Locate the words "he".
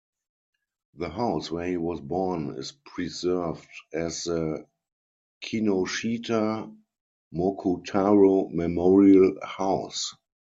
1.67-1.77